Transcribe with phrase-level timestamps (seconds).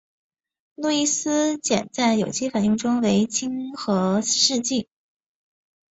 [0.73, 4.89] 路易斯碱在有机反应中为亲核试剂。